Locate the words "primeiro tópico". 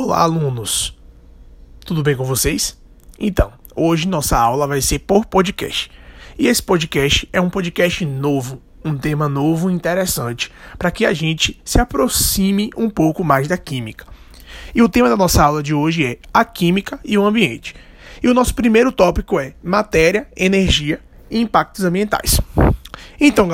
18.54-19.40